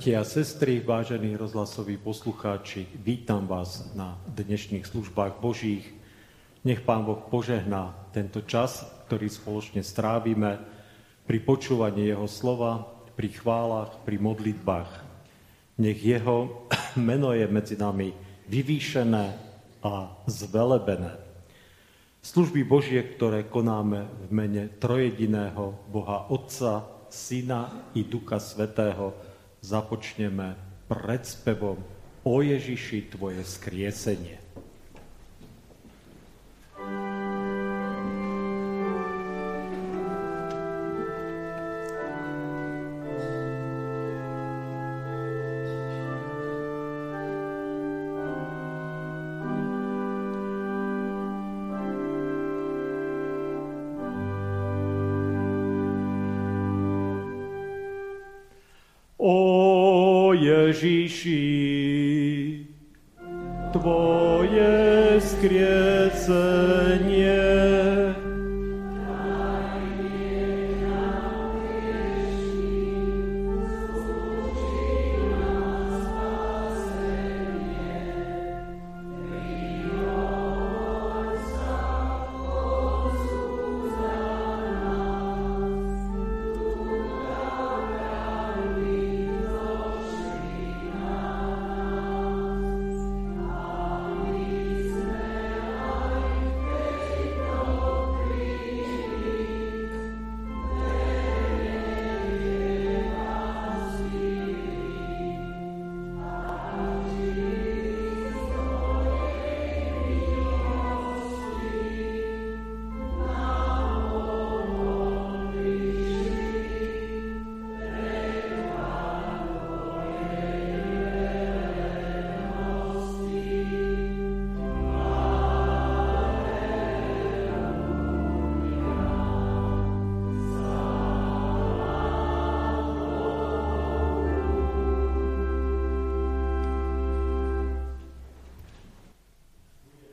[0.00, 5.92] Bratia a sestry, vážení rozhlasoví poslucháči, vítam vás na dnešných službách Božích.
[6.64, 10.56] Nech Pán Boh požehná tento čas, ktorý spoločne strávime
[11.28, 12.80] pri počúvaní Jeho slova,
[13.12, 14.88] pri chválach, pri modlitbách.
[15.76, 16.64] Nech Jeho
[16.96, 18.16] meno je medzi nami
[18.48, 19.26] vyvýšené
[19.84, 21.12] a zvelebené.
[22.24, 29.29] Služby Božie, ktoré konáme v mene trojediného Boha Otca, Syna i Ducha Svetého,
[29.60, 30.56] započneme
[31.24, 31.78] spevom
[32.24, 34.49] O Ježiši, Tvoje skriesenie.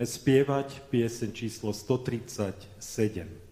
[0.07, 3.46] Spievať piesen číslo 137.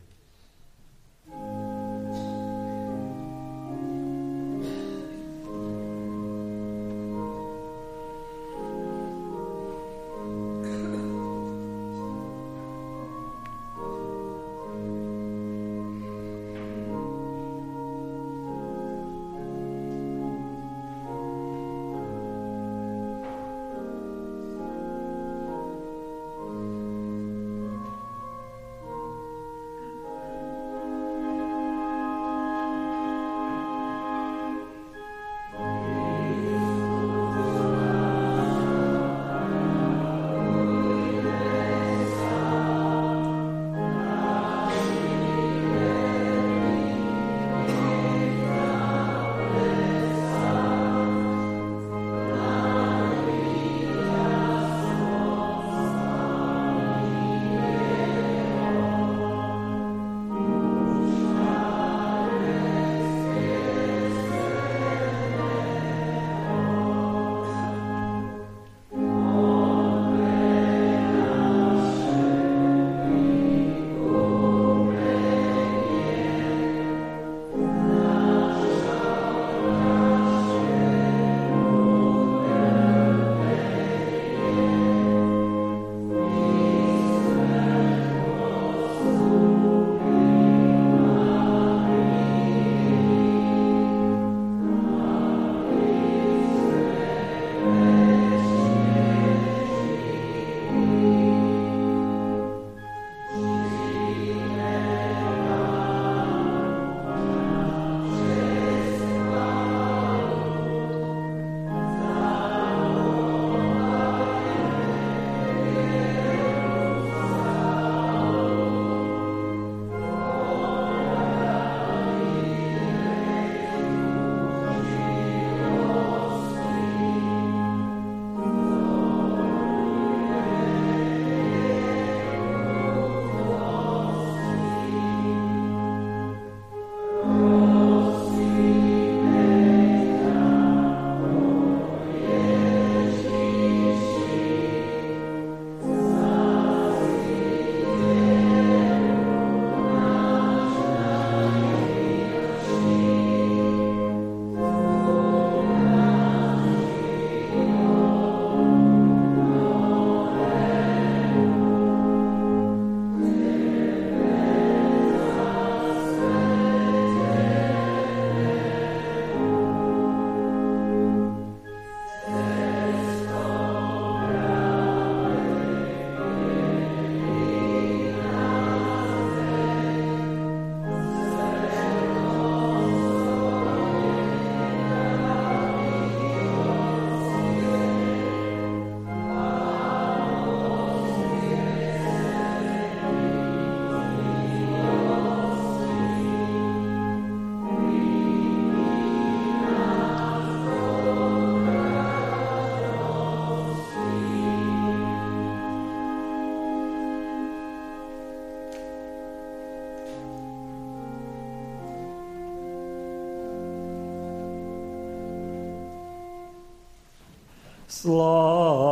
[218.06, 218.85] Sláva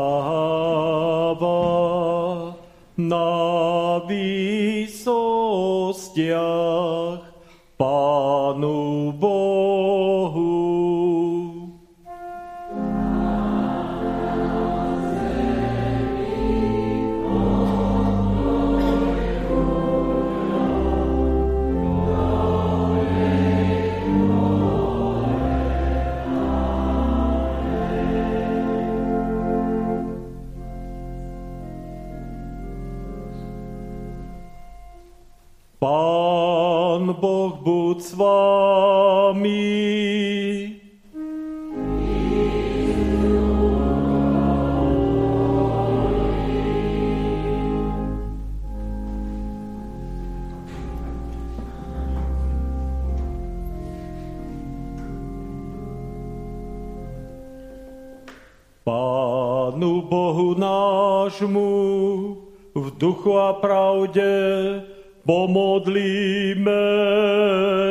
[64.03, 64.83] pravde
[65.23, 66.83] Pomodlíme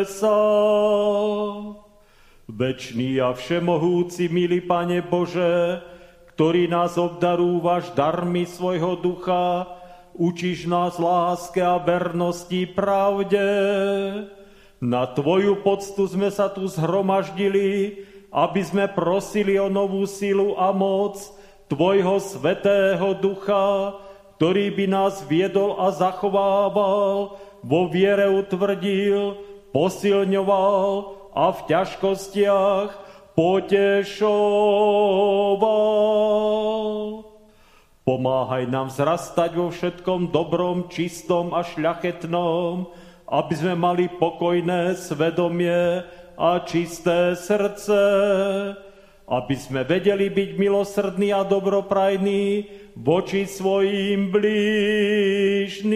[0.04, 0.40] sa.
[2.44, 5.80] Večný a všemohúci, milý Pane Bože,
[6.36, 9.64] ktorý nás obdarúvaš darmi svojho ducha,
[10.12, 13.48] učíš nás láske a vernosti pravde.
[14.84, 21.16] Na Tvoju poctu sme sa tu zhromaždili, aby sme prosili o novú silu a moc
[21.72, 23.96] Tvojho svetého ducha,
[24.42, 29.38] ktorý by nás viedol a zachovával, vo viere utvrdil,
[29.70, 32.90] posilňoval a v ťažkostiach
[33.38, 34.02] potešoval.
[38.02, 42.90] Pomáhaj nám zrastať vo všetkom dobrom, čistom a šľachetnom,
[43.30, 46.02] aby sme mali pokojné svedomie
[46.34, 47.94] a čisté srdce,
[49.28, 52.66] aby sme vedeli byť milosrdní a dobroprajní
[52.98, 55.92] voči svojim blížným.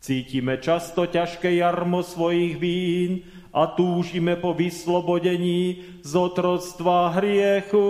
[0.00, 3.22] Cítime často ťažké jarmo svojich vín
[3.52, 7.88] a túžime po vyslobodení z otroctva hriechu.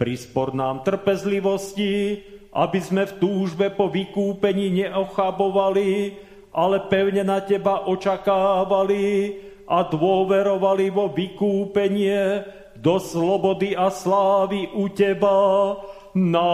[0.00, 6.18] Prispor nám trpezlivosti, aby sme v túžbe po vykúpení neochabovali,
[6.50, 9.36] ale pevne na Teba očakávali,
[9.70, 12.42] a dôverovali vo vykúpenie
[12.74, 15.78] do slobody a slávy u Teba
[16.18, 16.50] na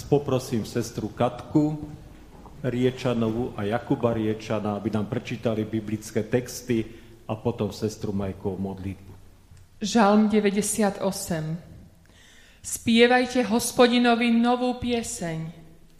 [0.00, 1.76] Teraz poprosím sestru Katku
[2.64, 6.88] Riečanovú a Jakuba Riečana, aby nám prečítali biblické texty
[7.28, 9.12] a potom sestru Majkovú modlitbu.
[9.84, 11.04] Žalm 98
[12.64, 15.38] Spievajte hospodinovi novú pieseň,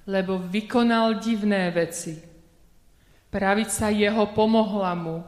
[0.08, 2.16] lebo vykonal divné veci.
[3.28, 5.20] Pravica jeho pomohla mu,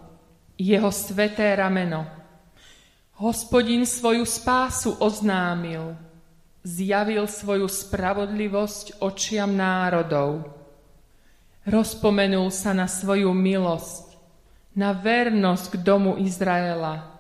[0.57, 2.09] jeho sveté rameno.
[3.21, 5.93] Hospodin svoju spásu oznámil,
[6.63, 10.47] zjavil svoju spravodlivosť očiam národov.
[11.67, 14.19] Rozpomenul sa na svoju milosť,
[14.75, 17.13] na vernosť k domu Izraela.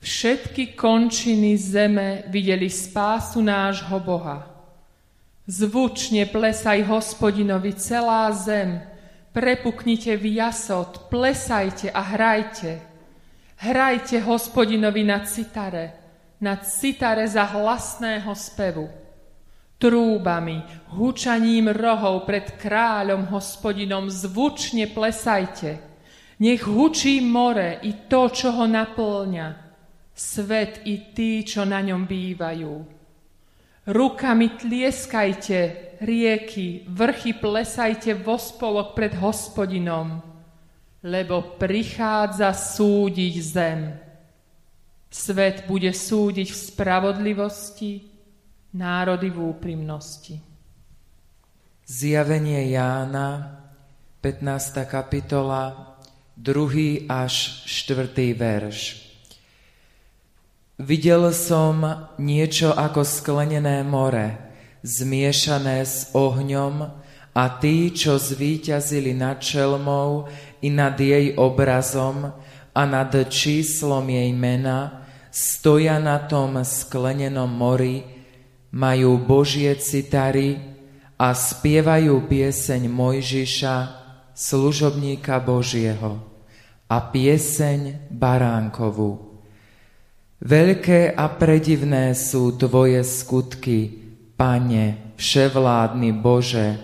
[0.00, 4.48] Všetky končiny zeme videli spásu nášho Boha.
[5.44, 8.80] Zvučne plesaj hospodinovi celá zem,
[9.34, 12.80] prepuknite v jasot, plesajte a hrajte.
[13.60, 15.99] Hrajte hospodinovi na citare,
[16.40, 18.88] na citare za hlasného spevu.
[19.80, 20.60] Trúbami,
[20.92, 25.80] hučaním rohov pred kráľom hospodinom zvučne plesajte.
[26.40, 29.48] Nech hučí more i to, čo ho naplňa,
[30.12, 32.74] svet i tí, čo na ňom bývajú.
[33.88, 35.60] Rukami tlieskajte,
[36.04, 40.20] rieky, vrchy plesajte vo spolok pred hospodinom,
[41.04, 44.09] lebo prichádza súdiť zem.
[45.10, 48.06] Svet bude súdiť v spravodlivosti,
[48.78, 50.38] národy v úprimnosti.
[51.82, 53.58] Zjavenie Jána,
[54.22, 54.86] 15.
[54.86, 55.98] kapitola,
[56.38, 57.10] 2.
[57.10, 58.38] až 4.
[58.38, 58.78] verš.
[60.78, 61.82] Videl som
[62.22, 64.38] niečo ako sklenené more,
[64.86, 66.86] zmiešané s ohňom
[67.34, 70.30] a tí, čo zvíťazili nad čelmou
[70.62, 72.30] i nad jej obrazom
[72.70, 74.99] a nad číslom jej mena,
[75.30, 78.02] stoja na tom sklenenom mori,
[78.70, 80.58] majú Božie citary
[81.18, 83.76] a spievajú pieseň Mojžiša,
[84.34, 86.22] služobníka Božieho
[86.90, 89.30] a pieseň Baránkovu.
[90.40, 94.08] Veľké a predivné sú Tvoje skutky,
[94.40, 96.80] Pane, vševládny Bože.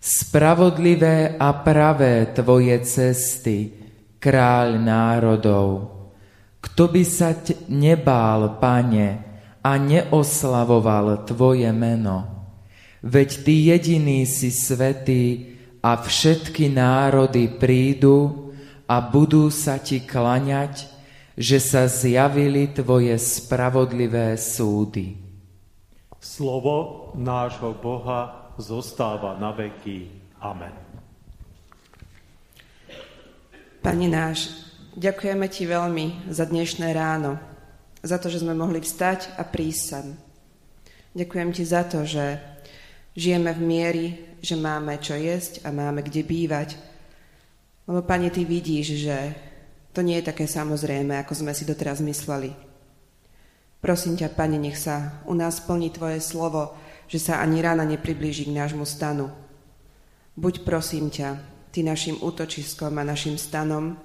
[0.00, 3.76] Spravodlivé a pravé Tvoje cesty,
[4.16, 5.91] kráľ národov.
[6.62, 7.34] Kto by sa
[7.66, 9.08] nebál, Pane,
[9.62, 12.30] a neoslavoval Tvoje meno?
[13.02, 18.54] Veď Ty jediný si svetý a všetky národy prídu
[18.86, 20.86] a budú sa Ti klaňať,
[21.34, 25.18] že sa zjavili Tvoje spravodlivé súdy.
[26.22, 30.06] Slovo nášho Boha zostáva na veky.
[30.38, 30.70] Amen.
[33.82, 34.61] Pane náš,
[34.96, 37.40] ďakujeme Ti veľmi za dnešné ráno,
[38.02, 40.06] za to, že sme mohli vstať a prísť sem.
[41.16, 42.40] Ďakujem Ti za to, že
[43.16, 44.06] žijeme v miery,
[44.42, 46.76] že máme čo jesť a máme kde bývať.
[47.88, 49.16] Lebo, Pane, Ty vidíš, že
[49.92, 52.52] to nie je také samozrejme, ako sme si doteraz mysleli.
[53.82, 56.76] Prosím ťa, Pane, nech sa u nás plní Tvoje slovo,
[57.08, 59.28] že sa ani rána nepriblíži k nášmu stanu.
[60.38, 63.96] Buď prosím ťa, Ty našim útočiskom a našim stanom,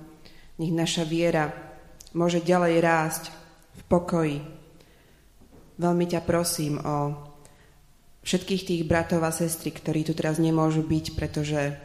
[0.58, 1.54] nech naša viera
[2.14, 3.24] môže ďalej rásť
[3.78, 4.38] v pokoji.
[5.78, 7.14] Veľmi ťa prosím o
[8.26, 11.78] všetkých tých bratov a sestry, ktorí tu teraz nemôžu byť, pretože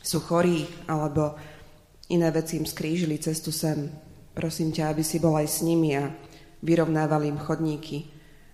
[0.00, 1.34] sú chorí alebo
[2.06, 3.90] Iné veci im skrížili cestu sem.
[4.30, 6.06] Prosím ťa, aby si bol aj s nimi a
[6.62, 8.06] vyrovnával im chodníky,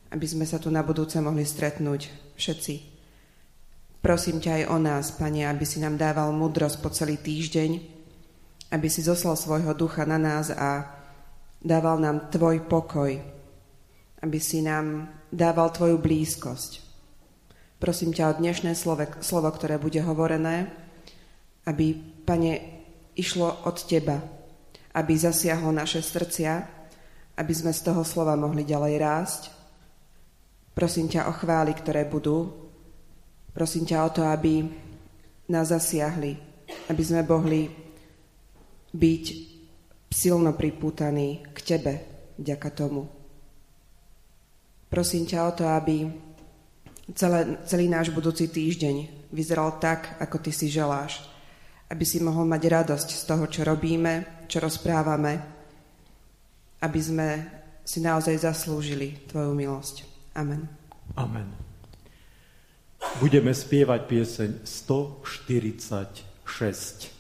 [0.08, 2.74] aby sme sa tu na budúce mohli stretnúť všetci.
[4.00, 7.91] Prosím ťa aj o nás, Pane, aby si nám dával múdrosť po celý týždeň,
[8.72, 10.88] aby si zoslal svojho ducha na nás a
[11.60, 13.12] dával nám Tvoj pokoj,
[14.24, 16.80] aby si nám dával Tvoju blízkosť.
[17.76, 20.72] Prosím ťa o dnešné slovo, slovo ktoré bude hovorené,
[21.68, 21.92] aby,
[22.24, 22.52] Pane,
[23.12, 24.24] išlo od Teba,
[24.96, 26.52] aby zasiahlo naše srdcia,
[27.36, 29.42] aby sme z toho slova mohli ďalej rásť.
[30.72, 32.48] Prosím ťa o chvály, ktoré budú.
[33.52, 34.64] Prosím ťa o to, aby
[35.52, 36.32] nás zasiahli,
[36.88, 37.81] aby sme mohli
[38.92, 39.24] byť
[40.12, 41.94] silno pripútaní k Tebe
[42.36, 43.08] vďaka tomu.
[44.92, 46.04] Prosím ťa o to, aby
[47.16, 51.32] celé, celý náš budúci týždeň vyzeral tak, ako Ty si želáš
[51.92, 55.36] aby si mohol mať radosť z toho, čo robíme, čo rozprávame,
[56.80, 57.28] aby sme
[57.84, 60.08] si naozaj zaslúžili Tvoju milosť.
[60.32, 60.64] Amen.
[61.20, 61.52] Amen.
[63.20, 67.12] Budeme spievať pieseň 146.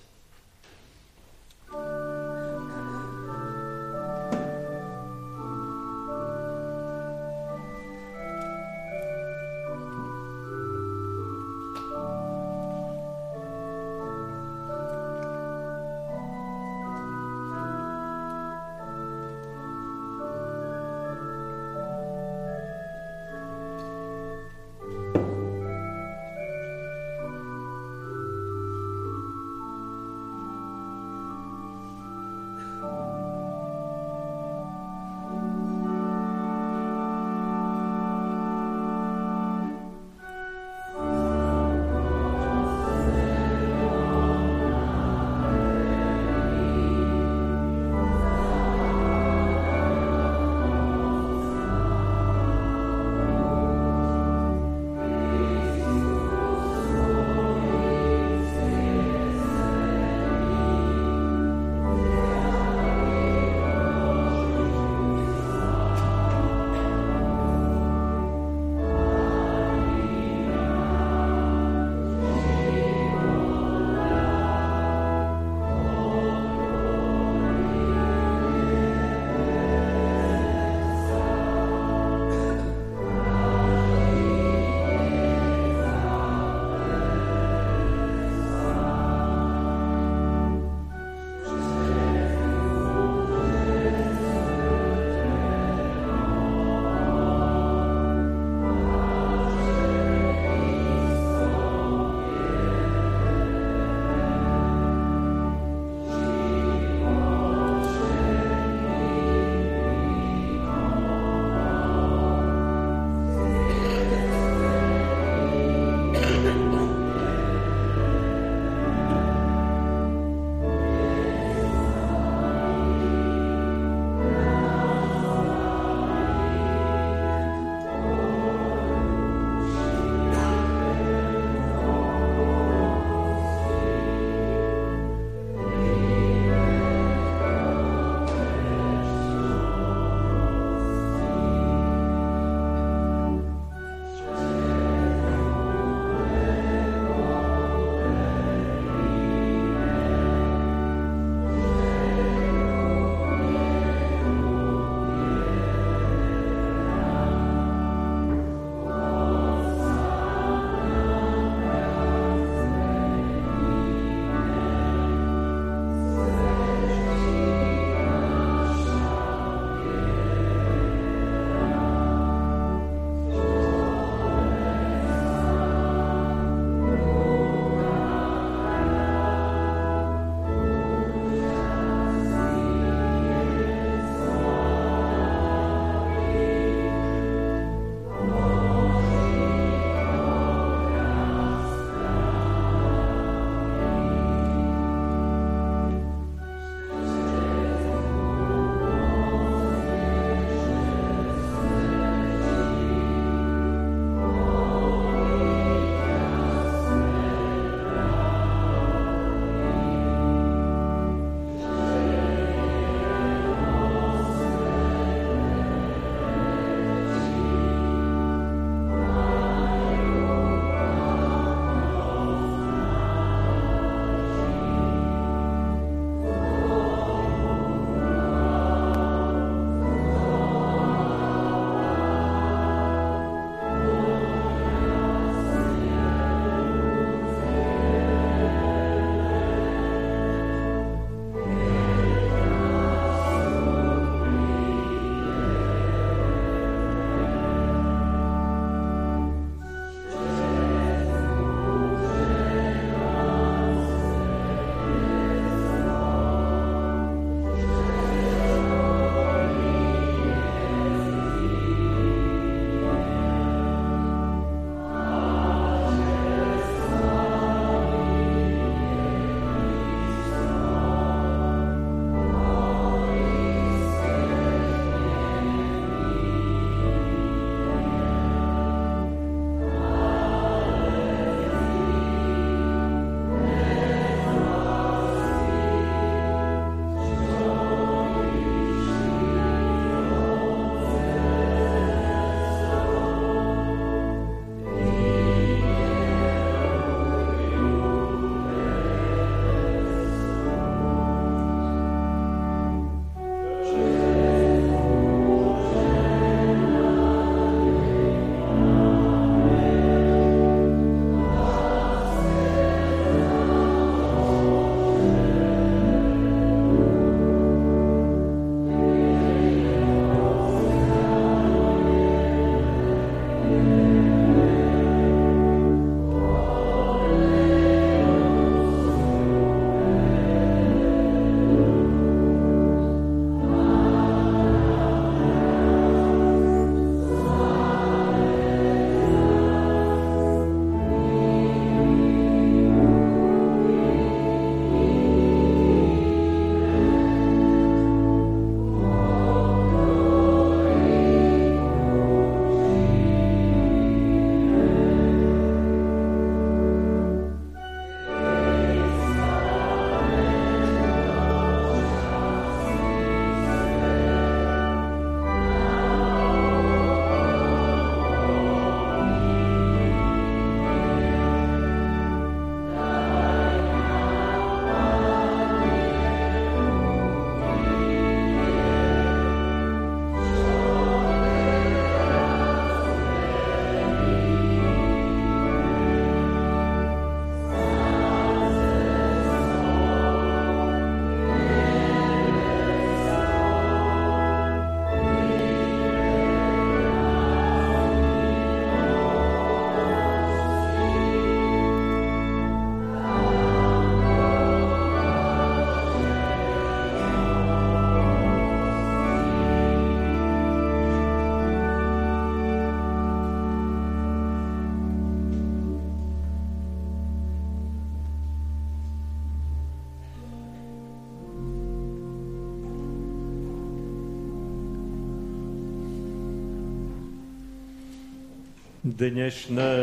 [428.82, 429.78] Dnešné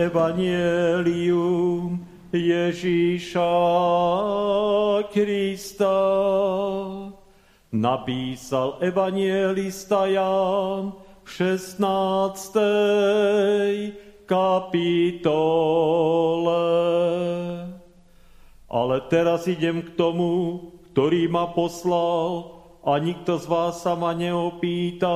[0.00, 2.00] evanielium
[2.32, 3.52] Ježíša
[5.12, 6.00] Krista
[7.68, 14.24] napísal evanielista Jan v 16.
[14.24, 14.88] kapitole.
[18.72, 20.64] Ale teraz idem k tomu,
[20.96, 22.56] ktorý ma poslal
[22.88, 25.12] a nikto z vás sa ma neopýta,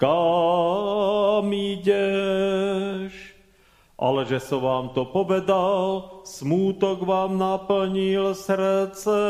[0.00, 3.12] kam ideš?
[4.00, 9.20] Ale že som vám to povedal, smútok vám naplnil srdce.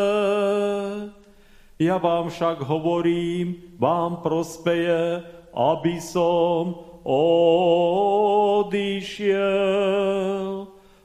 [1.82, 6.78] Ja vám však hovorím, vám prospeje, aby som
[8.62, 9.50] odišiel.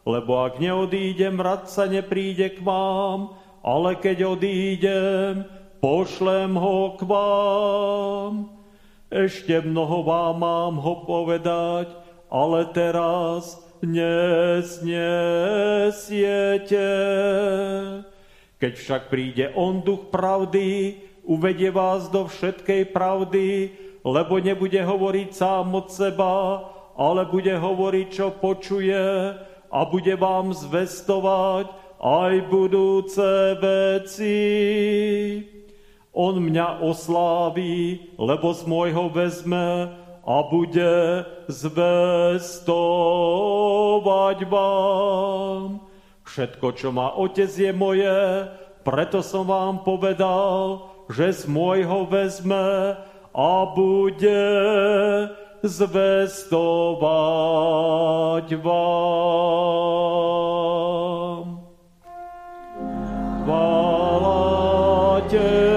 [0.05, 3.33] Lebo ak neodídem, rad sa nepríde k vám,
[3.65, 5.41] ale keď odídem,
[5.81, 8.54] pošlem ho k vám.
[9.13, 11.93] Ešte mnoho vám mám ho povedať,
[12.29, 14.97] ale teraz nesnesiete.
[18.57, 25.73] Keď však príde on duch pravdy, uvedie vás do všetkej pravdy, lebo nebude hovoriť sám
[25.75, 26.65] od seba,
[26.97, 29.05] ale bude hovoriť, čo počuje
[29.69, 31.67] a bude vám zvestovať
[32.01, 34.35] aj budúce veci.
[36.15, 39.91] On mňa osláví, lebo z môjho vezme
[40.23, 42.87] a bude zvestovať
[44.47, 45.83] vám.
[46.23, 48.47] Všetko, čo má otec, je moje,
[48.87, 52.95] preto som vám povedal, že z môjho vezme
[53.35, 54.47] a bude
[55.61, 56.97] zvestovať
[58.63, 59.05] vám.
[63.45, 64.41] Chvála
[65.29, 65.74] Tebe.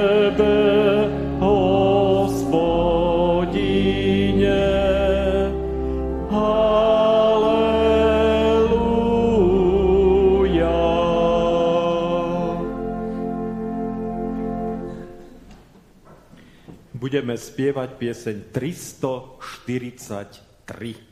[17.08, 21.07] Budeme spievať pieseň 343.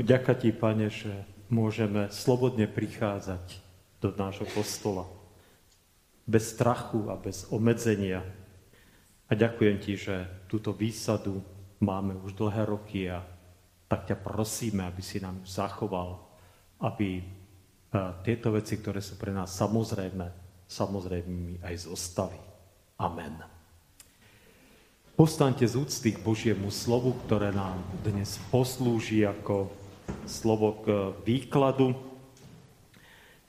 [0.00, 1.12] Vďaka Ti, Pane, že
[1.52, 3.60] môžeme slobodne prichádzať
[4.00, 5.04] do nášho kostola.
[6.24, 8.24] Bez strachu a bez obmedzenia.
[9.28, 10.16] A ďakujem Ti, že
[10.48, 11.44] túto výsadu
[11.84, 13.20] máme už dlhé roky a
[13.92, 16.16] tak ťa prosíme, aby si nám zachoval,
[16.80, 17.20] aby
[18.24, 20.24] tieto veci, ktoré sú pre nás samozrejme,
[20.64, 22.40] samozrejme aj zostali.
[22.96, 23.36] Amen.
[25.12, 29.76] Postaňte z úcty k Božiemu slovu, ktoré nám dnes poslúži ako
[30.26, 30.86] slovo k
[31.26, 31.94] výkladu.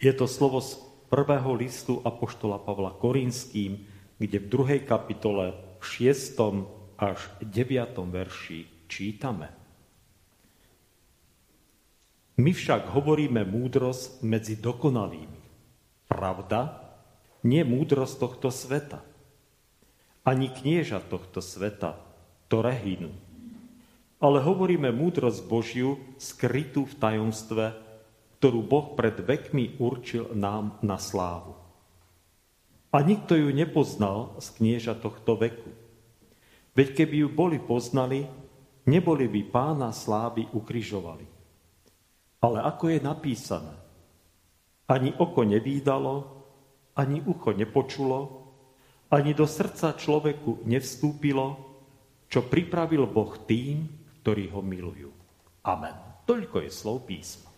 [0.02, 0.80] Je to slovo z
[1.12, 3.86] prvého listu Apoštola Pavla Korinským,
[4.18, 6.38] kde v druhej kapitole v 6.
[6.98, 7.98] až 9.
[8.10, 9.50] verši čítame.
[12.42, 15.42] My však hovoríme múdrosť medzi dokonalými.
[16.10, 16.82] Pravda,
[17.46, 19.12] nie múdrosť tohto sveta
[20.22, 21.98] ani knieža tohto sveta,
[22.50, 23.14] ktoré hynú.
[24.22, 27.66] Ale hovoríme múdrosť Božiu skrytú v tajomstve,
[28.38, 31.58] ktorú Boh pred vekmi určil nám na slávu.
[32.94, 35.74] A nikto ju nepoznal z knieža tohto veku.
[36.78, 38.30] Veď keby ju boli poznali,
[38.86, 41.26] neboli by pána slávy ukrižovali.
[42.42, 43.76] Ale ako je napísané,
[44.90, 46.16] ani oko nevídalo,
[46.98, 48.20] ani ucho nepočulo,
[49.12, 51.48] ani do srdca človeku nevstúpilo,
[52.32, 55.10] čo pripravil Boh tým, ktorí ho milujú.
[55.66, 55.98] Amen.
[56.30, 57.50] Toľko je slov písma.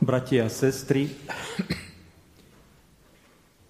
[0.00, 1.06] Bratia a sestry,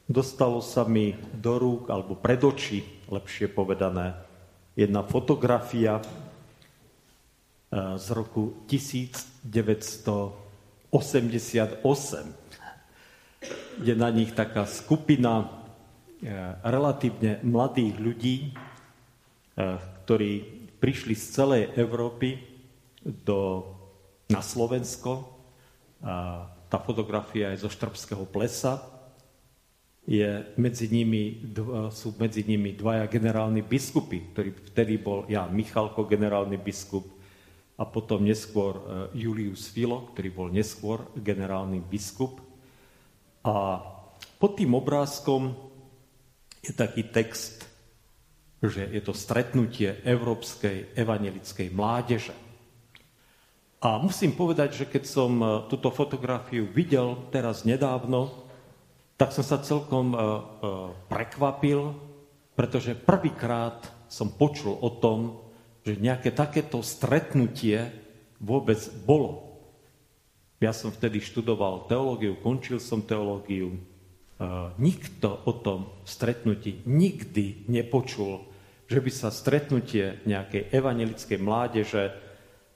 [0.06, 4.14] dostalo sa mi do rúk, alebo pred oči, lepšie povedané,
[4.78, 6.06] jedna fotografia eh,
[7.98, 10.94] z roku 1988
[13.80, 15.59] je na nich taká skupina
[16.64, 20.32] relatívne mladých ľudí, eh, ktorí
[20.80, 22.40] prišli z celej Európy
[23.04, 23.64] do,
[24.28, 25.28] na Slovensko.
[26.00, 28.80] A tá fotografia je zo Štrbského plesa.
[30.08, 31.44] Je medzi nimi,
[31.92, 37.04] sú medzi nimi dvaja generálni biskupy, ktorý vtedy bol Jan Michalko, generálny biskup,
[37.76, 38.76] a potom neskôr
[39.16, 42.40] Julius Filo, ktorý bol neskôr generálny biskup.
[43.44, 43.80] A
[44.40, 45.69] pod tým obrázkom
[46.60, 47.64] je taký text,
[48.60, 52.36] že je to stretnutie európskej evangelickej mládeže.
[53.80, 58.28] A musím povedať, že keď som e, túto fotografiu videl teraz nedávno,
[59.16, 60.22] tak som sa celkom e, e,
[61.08, 61.96] prekvapil,
[62.52, 65.40] pretože prvýkrát som počul o tom,
[65.80, 67.88] že nejaké takéto stretnutie
[68.36, 68.76] vôbec
[69.08, 69.64] bolo.
[70.60, 73.80] Ja som vtedy študoval teológiu, končil som teológiu.
[74.80, 78.40] Nikto o tom stretnutí nikdy nepočul,
[78.88, 82.16] že by sa stretnutie nejakej evangelickej mládeže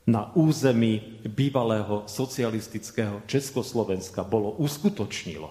[0.05, 5.49] na území bývalého socialistického Československa bolo uskutočnilo.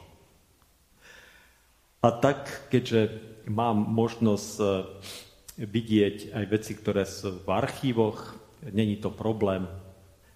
[2.06, 3.18] A tak, keďže
[3.50, 4.66] mám možnosť e,
[5.66, 8.38] vidieť aj veci, ktoré sú v archívoch,
[8.70, 9.66] není to problém,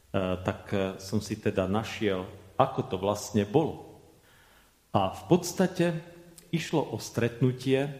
[0.08, 0.72] E, tak
[1.04, 2.24] som si teda našiel,
[2.56, 3.87] ako to vlastne bolo.
[4.96, 5.86] A v podstate
[6.54, 7.92] išlo o stretnutie,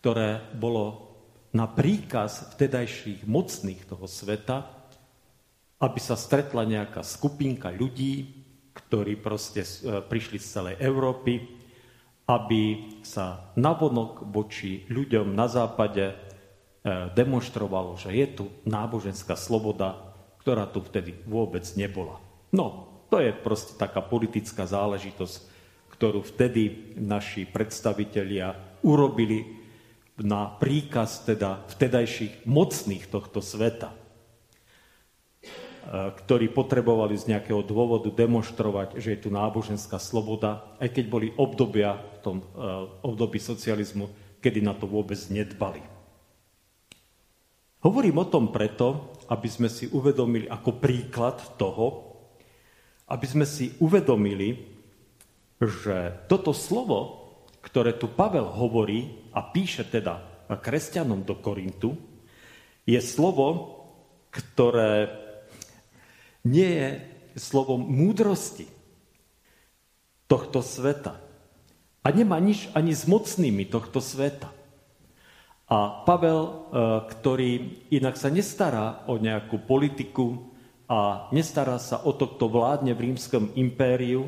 [0.00, 1.12] ktoré bolo
[1.52, 4.70] na príkaz vtedajších mocných toho sveta,
[5.80, 11.58] aby sa stretla nejaká skupinka ľudí, ktorí proste e, prišli z celej Európy,
[12.30, 12.62] aby
[13.02, 16.30] sa navonok voči ľuďom na západe
[17.12, 22.16] demonstrovalo, že je tu náboženská sloboda, ktorá tu vtedy vôbec nebola.
[22.56, 25.49] No, to je proste taká politická záležitosť,
[26.00, 29.60] ktorú vtedy naši predstavitelia urobili
[30.16, 33.96] na príkaz teda vtedajších mocných tohto sveta, e,
[35.92, 42.00] ktorí potrebovali z nejakého dôvodu demonstrovať, že je tu náboženská sloboda, aj keď boli obdobia
[42.00, 42.44] v tom e,
[43.04, 44.08] období socializmu,
[44.40, 45.84] kedy na to vôbec nedbali.
[47.84, 52.08] Hovorím o tom preto, aby sme si uvedomili ako príklad toho,
[53.04, 54.79] aby sme si uvedomili,
[55.60, 57.20] že toto slovo,
[57.60, 61.94] ktoré tu Pavel hovorí a píše teda kresťanom do Korintu,
[62.88, 63.76] je slovo,
[64.32, 65.12] ktoré
[66.48, 66.88] nie je
[67.36, 68.66] slovom múdrosti
[70.26, 71.20] tohto sveta.
[72.00, 74.48] A nemá nič ani s mocnými tohto sveta.
[75.70, 76.54] A Pavel, e,
[77.14, 77.50] ktorý
[77.92, 80.50] inak sa nestará o nejakú politiku
[80.90, 84.26] a nestará sa o to, kto vládne v rímskom impériu,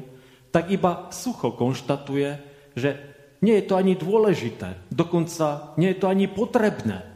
[0.53, 2.31] tak iba sucho konštatuje,
[2.77, 2.91] že
[3.43, 7.13] nie je to ani dôležité, dokonca nie je to ani potrebné,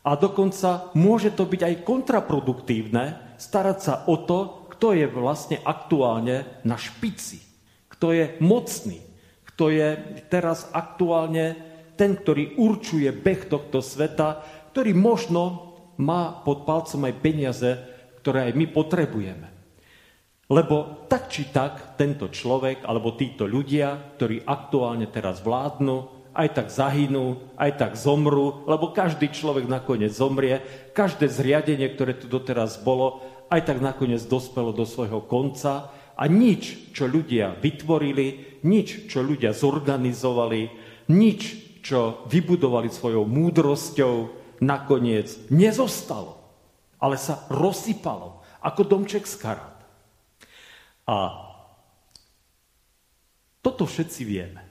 [0.00, 6.64] A dokonca môže to byť aj kontraproduktívne starať sa o to, kto je vlastne aktuálne
[6.64, 7.44] na špici,
[7.92, 8.96] kto je mocný,
[9.44, 9.88] kto je
[10.32, 11.52] teraz aktuálne
[12.00, 14.40] ten, ktorý určuje beh tohto sveta,
[14.72, 17.70] ktorý možno má pod palcom aj peniaze,
[18.24, 19.49] ktoré aj my potrebujeme.
[20.50, 26.68] Lebo tak či tak tento človek alebo títo ľudia, ktorí aktuálne teraz vládnu, aj tak
[26.70, 30.62] zahynú, aj tak zomrú, lebo každý človek nakoniec zomrie,
[30.94, 36.94] každé zriadenie, ktoré tu doteraz bolo, aj tak nakoniec dospelo do svojho konca a nič,
[36.94, 40.70] čo ľudia vytvorili, nič, čo ľudia zorganizovali,
[41.10, 41.40] nič,
[41.82, 44.14] čo vybudovali svojou múdrosťou,
[44.62, 46.38] nakoniec nezostalo,
[47.00, 49.69] ale sa rozsypalo ako domček z karát.
[51.10, 51.18] A
[53.58, 54.62] toto všetci vieme.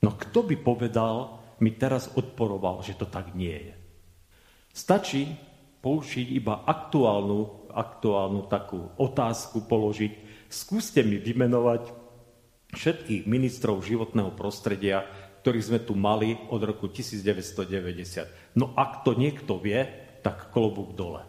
[0.00, 3.74] No kto by povedal, mi teraz odporoval, že to tak nie je.
[4.72, 5.28] Stačí
[5.84, 10.48] použiť iba aktuálnu, aktuálnu takú otázku položiť.
[10.48, 11.92] Skúste mi vymenovať
[12.72, 15.04] všetkých ministrov životného prostredia,
[15.44, 18.56] ktorých sme tu mali od roku 1990.
[18.56, 19.84] No ak to niekto vie,
[20.24, 21.27] tak klobúk dole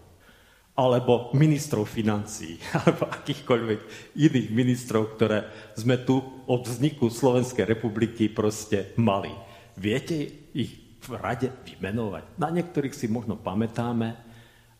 [0.80, 3.80] alebo ministrov financí, alebo akýchkoľvek
[4.16, 9.36] iných ministrov, ktoré sme tu od vzniku Slovenskej republiky proste mali.
[9.76, 10.16] Viete
[10.56, 12.40] ich v rade vymenovať?
[12.40, 14.16] Na niektorých si možno pamätáme,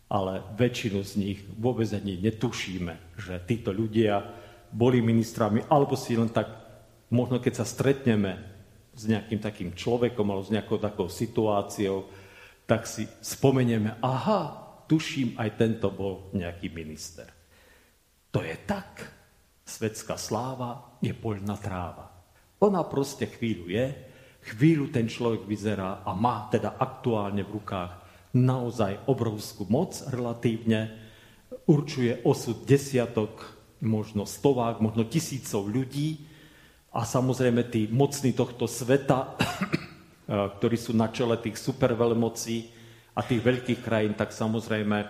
[0.08, 4.24] ale väčšinu z nich vôbec ani netušíme, že títo ľudia
[4.72, 6.48] boli ministrami, alebo si len tak,
[7.12, 8.40] možno keď sa stretneme
[8.96, 12.08] s nejakým takým človekom alebo s nejakou takou situáciou,
[12.66, 17.30] tak si spomenieme, aha, tuším, aj tento bol nejaký minister.
[18.34, 19.06] To je tak.
[19.62, 22.10] Svetská sláva je poľná tráva.
[22.66, 23.86] Ona proste chvíľu je,
[24.50, 27.92] chvíľu ten človek vyzerá a má teda aktuálne v rukách
[28.34, 30.90] naozaj obrovskú moc relatívne,
[31.70, 33.46] určuje osud desiatok,
[33.86, 36.26] možno stovák, možno tisícov ľudí
[36.92, 39.38] a samozrejme tí mocní tohto sveta,
[40.58, 42.79] ktorí sú na čele tých superveľmocí,
[43.20, 45.08] a tých veľkých krajín, tak samozrejme e,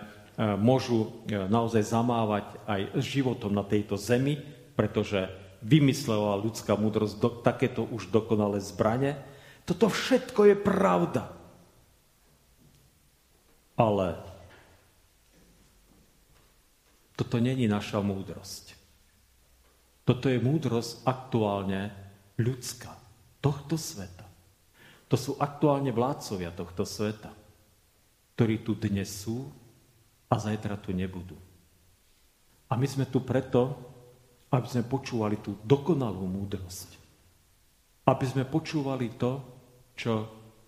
[0.58, 4.34] môžu e, naozaj zamávať aj životom na tejto zemi,
[4.74, 5.30] pretože
[5.62, 9.14] vymyslela ľudská múdrosť do, takéto už dokonalé zbranie.
[9.62, 11.30] Toto všetko je pravda.
[13.78, 14.18] Ale
[17.14, 18.74] toto není naša múdrosť.
[20.02, 21.94] Toto je múdrosť aktuálne
[22.42, 22.90] ľudská,
[23.38, 24.26] tohto sveta.
[25.06, 27.39] To sú aktuálne vládcovia tohto sveta
[28.40, 29.52] ktorí tu dnes sú
[30.32, 31.36] a zajtra tu nebudú.
[32.72, 33.76] A my sme tu preto,
[34.48, 36.88] aby sme počúvali tú dokonalú múdrosť.
[38.08, 39.44] Aby sme počúvali to,
[39.92, 40.12] čo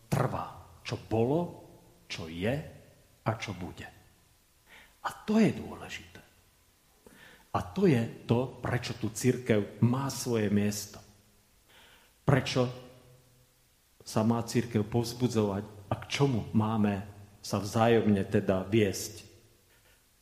[0.04, 0.52] trvá,
[0.84, 1.40] čo bolo,
[2.12, 2.52] čo je
[3.24, 3.88] a čo bude.
[5.00, 6.20] A to je dôležité.
[7.56, 11.00] A to je to, prečo tu církev má svoje miesto.
[12.20, 12.68] Prečo
[14.04, 19.26] sa má církev povzbudzovať a k čomu máme sa vzájomne teda viesť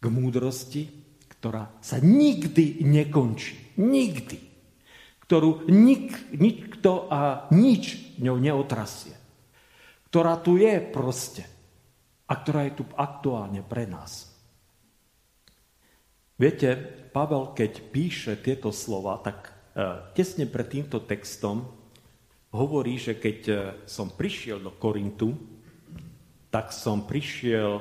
[0.01, 0.89] k múdrosti,
[1.37, 3.77] ktorá sa nikdy nekončí.
[3.77, 4.39] Nikdy.
[5.29, 9.15] Ktorú nik, nikto a nič ňou neotrasie.
[10.11, 11.47] Ktorá tu je proste.
[12.27, 14.33] A ktorá je tu aktuálne pre nás.
[16.41, 16.73] Viete,
[17.13, 21.69] Pavel, keď píše tieto slova, tak e, tesne pred týmto textom
[22.49, 23.55] hovorí, že keď e,
[23.85, 25.37] som prišiel do Korintu,
[26.51, 27.81] tak som prišiel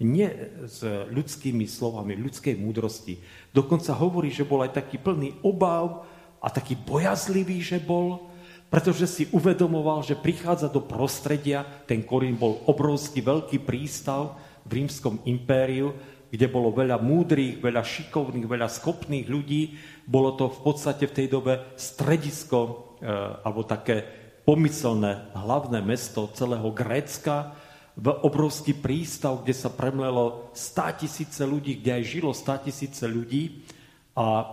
[0.00, 0.28] nie
[0.68, 3.18] s ľudskými slovami, ľudskej múdrosti.
[3.50, 6.04] Dokonca hovorí, že bol aj taký plný obav
[6.40, 8.28] a taký bojazlivý, že bol,
[8.68, 14.36] pretože si uvedomoval, že prichádza do prostredia, ten Korín bol obrovský veľký prístav
[14.68, 15.96] v rímskom impériu,
[16.28, 19.78] kde bolo veľa múdrych, veľa šikovných, veľa schopných ľudí.
[20.04, 22.58] Bolo to v podstate v tej dobe stredisko,
[23.00, 23.08] e,
[23.46, 24.04] alebo také
[24.44, 27.54] pomyselné hlavné mesto celého Grécka,
[27.96, 33.64] obrovský prístav, kde sa premlelo 100 tisíce ľudí, kde aj žilo 100 tisíce ľudí.
[34.12, 34.44] A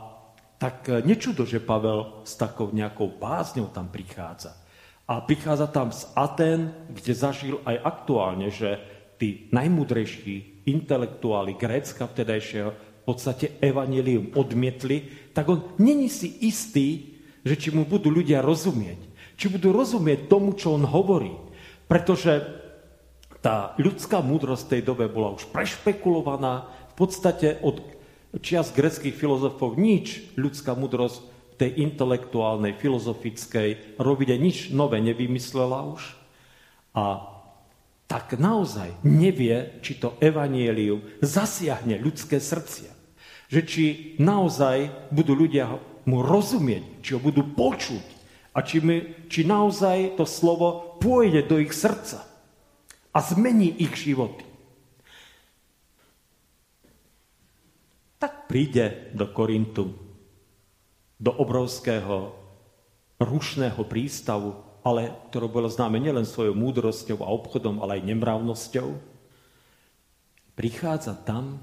[0.56, 4.56] tak e, nečudo, že Pavel s takou nejakou bázňou tam prichádza.
[5.04, 8.80] A prichádza tam z Aten, kde zažil aj aktuálne, že
[9.20, 17.60] tí najmudrejší intelektuáli Grécka vtedajšieho v podstate evanelium odmietli, tak on není si istý, že
[17.60, 19.12] či mu budú ľudia rozumieť.
[19.36, 21.36] Či budú rozumieť tomu, čo on hovorí.
[21.92, 22.63] Pretože
[23.44, 26.72] tá ľudská múdrosť tej dobe bola už prešpekulovaná.
[26.96, 27.84] V podstate od
[28.40, 31.20] čias greckých filozofov nič ľudská múdrosť
[31.54, 36.16] v tej intelektuálnej, filozofickej robiť nič nové nevymyslela už.
[36.96, 37.30] A
[38.08, 42.96] tak naozaj nevie, či to evanielium zasiahne ľudské srdcia.
[43.52, 43.86] Že či
[44.24, 45.68] naozaj budú ľudia
[46.08, 48.06] mu rozumieť, či ho budú počuť
[48.56, 52.33] a či, my, či naozaj to slovo pôjde do ich srdca
[53.14, 54.44] a zmení ich životy.
[58.18, 59.94] Tak príde do Korintu,
[61.22, 62.34] do obrovského
[63.22, 68.90] rušného prístavu, ale ktoré bolo známe nielen svojou múdrosťou a obchodom, ale aj nemravnosťou,
[70.58, 71.62] prichádza tam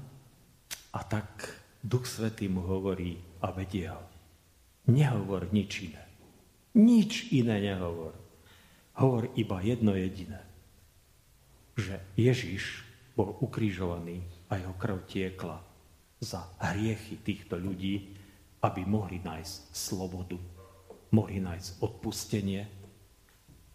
[0.95, 4.01] a tak Duch Svetý mu hovorí a vedie ho.
[4.89, 6.03] Nehovor nič iné.
[6.77, 8.13] Nič iné nehovor.
[8.97, 10.50] Hovor iba jedno jediné.
[11.81, 12.85] Že Ježiš
[13.17, 14.21] bol ukrižovaný
[14.53, 15.57] a jeho krv tiekla
[16.21, 18.13] za hriechy týchto ľudí,
[18.61, 20.37] aby mohli nájsť slobodu,
[21.09, 22.81] mohli nájsť odpustenie,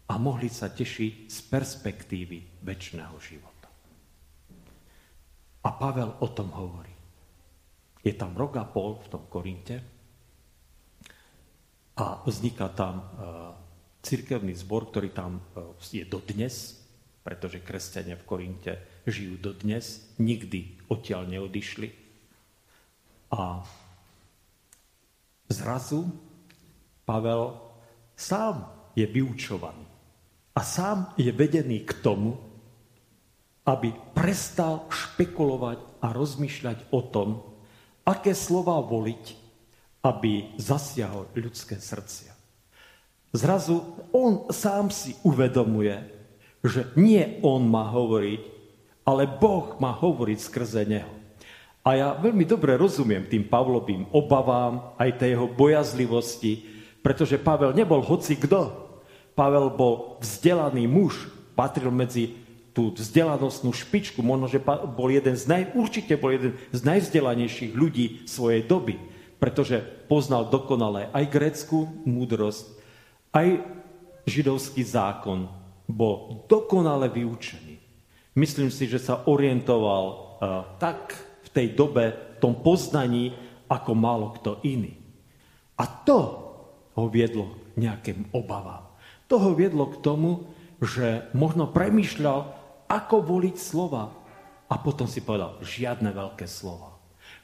[0.07, 3.67] a mohli sa tešiť z perspektívy väčšného života.
[5.67, 6.95] A Pavel o tom hovorí.
[7.99, 9.83] Je tam rok a pol v tom Korinte
[11.99, 13.05] a vzniká tam uh,
[13.99, 16.86] cirkevný zbor, ktorý tam uh, je dodnes,
[17.27, 21.91] pretože kresťania v Korinte žijú dodnes, nikdy odtiaľ neodišli.
[23.35, 23.67] A
[25.51, 26.07] zrazu
[27.03, 27.51] Pavel
[28.15, 29.83] sám je vyučovaný
[30.55, 32.39] a sám je vedený k tomu,
[33.67, 37.43] aby prestal špekulovať a rozmýšľať o tom,
[38.07, 39.25] aké slova voliť,
[40.07, 42.31] aby zasiahol ľudské srdcia.
[43.35, 43.83] Zrazu
[44.15, 46.16] on sám si uvedomuje,
[46.65, 48.41] že nie on má hovoriť,
[49.07, 51.17] ale Boh má hovoriť skrze neho.
[51.87, 56.67] A ja veľmi dobre rozumiem tým Pavlovým obavám, aj tej jeho bojazlivosti,
[56.99, 58.75] pretože Pavel nebol hoci kto.
[59.31, 62.35] Pavel bol vzdelaný muž, patril medzi
[62.75, 68.27] tú vzdelanostnú špičku, možno, že bol jeden z naj, určite bol jeden z najvzdelanejších ľudí
[68.29, 68.99] svojej doby,
[69.41, 72.69] pretože poznal dokonale aj grécku múdrosť,
[73.33, 73.63] aj
[74.29, 75.49] židovský zákon,
[75.87, 77.75] bol dokonale vyučený.
[78.37, 80.17] Myslím si, že sa orientoval uh,
[80.77, 81.15] tak
[81.47, 83.33] v tej dobe, v tom poznaní,
[83.71, 84.93] ako málo kto iný.
[85.79, 86.19] A to
[86.93, 88.85] ho viedlo nejakým obavám.
[89.31, 90.45] To ho viedlo k tomu,
[90.83, 92.53] že možno premýšľal,
[92.87, 94.13] ako voliť slova.
[94.67, 96.95] A potom si povedal, žiadne veľké slova.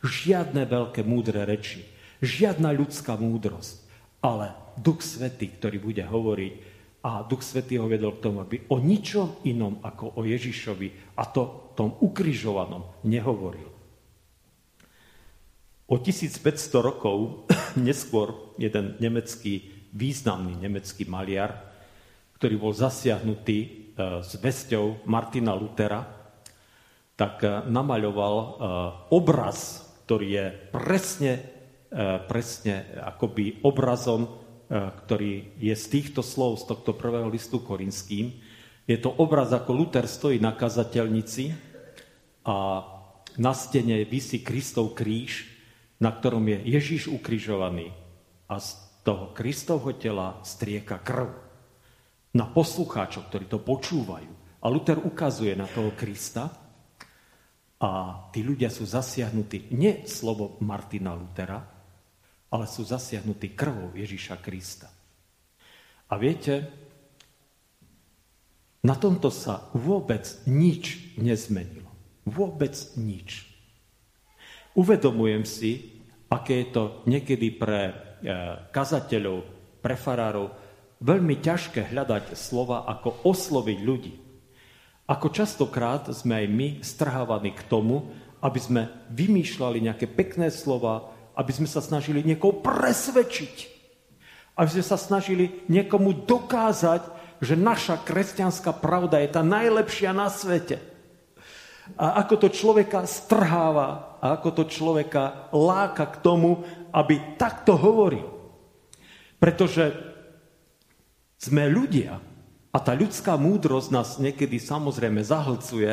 [0.04, 1.84] Žiadne veľké múdre reči.
[2.24, 3.84] Žiadna ľudská múdrosť.
[4.24, 6.73] Ale Duch Svetý, ktorý bude hovoriť,
[7.04, 11.28] a Duch Svetý ho vedol k tomu, aby o ničom inom ako o Ježišovi a
[11.28, 13.70] to tom ukrižovanom nehovoril.
[15.84, 16.40] O 1500
[16.80, 17.44] rokov
[17.88, 21.54] neskôr jeden nemecký, významný nemecký maliar,
[22.40, 23.68] ktorý bol zasiahnutý e,
[24.24, 26.02] s vesťou Martina Lutera,
[27.20, 28.48] tak e, namaľoval e,
[29.12, 31.34] obraz, ktorý je presne,
[32.28, 34.43] presne akoby obrazom,
[34.74, 38.34] ktorý je z týchto slov, z tohto prvého listu korinským.
[38.90, 41.54] Je to obraz, ako Luther stojí na kazateľnici
[42.50, 42.58] a
[43.38, 45.46] na stene vysí Kristov kríž,
[46.02, 47.94] na ktorom je Ježíš ukrižovaný
[48.50, 51.30] a z toho Kristovho tela strieka krv
[52.34, 54.32] na poslucháčov, ktorí to počúvajú.
[54.64, 56.50] A Luther ukazuje na toho Krista
[57.78, 57.92] a
[58.34, 61.73] tí ľudia sú zasiahnutí nie slovo Martina Lutera,
[62.54, 64.94] ale sú zasiahnutí krvou Ježíša Krista.
[66.06, 66.70] A viete,
[68.86, 71.90] na tomto sa vôbec nič nezmenilo.
[72.30, 73.50] Vôbec nič.
[74.78, 75.98] Uvedomujem si,
[76.30, 77.94] aké je to niekedy pre eh,
[78.70, 79.38] kazateľov,
[79.82, 80.54] pre farárov,
[81.02, 84.14] veľmi ťažké hľadať slova, ako osloviť ľudí.
[85.10, 88.82] Ako častokrát sme aj my strhávaní k tomu, aby sme
[89.12, 93.56] vymýšľali nejaké pekné slova, aby sme sa snažili niekoho presvedčiť.
[94.54, 97.02] Aby sme sa snažili niekomu dokázať,
[97.42, 100.80] že naša kresťanská pravda je tá najlepšia na svete.
[102.00, 106.64] A ako to človeka strháva a ako to človeka láka k tomu,
[106.96, 108.32] aby takto hovoril.
[109.36, 109.92] Pretože
[111.36, 112.24] sme ľudia
[112.72, 115.92] a tá ľudská múdrosť nás niekedy samozrejme zahlcuje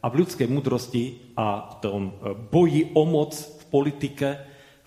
[0.00, 2.00] a v ľudskej múdrosti a v tom
[2.48, 4.28] boji o moc v politike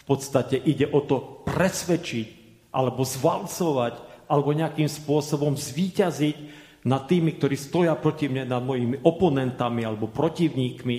[0.10, 2.28] podstate ide o to presvedčiť
[2.74, 6.38] alebo zvalcovať alebo nejakým spôsobom zvíťaziť
[6.86, 10.98] nad tými, ktorí stoja proti mne, nad mojimi oponentami alebo protivníkmi.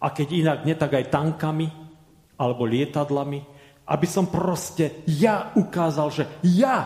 [0.00, 1.68] A keď inak nie, tak aj tankami
[2.38, 3.40] alebo lietadlami,
[3.88, 6.76] aby som proste ja ukázal, že ja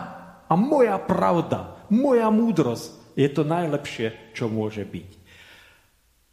[0.49, 5.09] a moja pravda, moja múdrosť je to najlepšie, čo môže byť.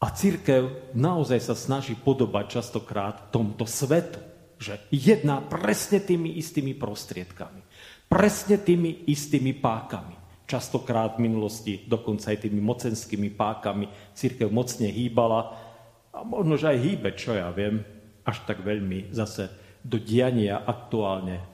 [0.01, 4.30] A církev naozaj sa snaží podobať častokrát tomto svetu,
[4.61, 7.65] že jedná presne tými istými prostriedkami,
[8.05, 10.21] presne tými istými pákami.
[10.45, 15.41] Častokrát v minulosti dokonca aj tými mocenskými pákami církev mocne hýbala
[16.13, 17.81] a možno, že aj hýbe, čo ja viem,
[18.27, 19.49] až tak veľmi zase
[19.81, 21.45] do diania aktuálne e,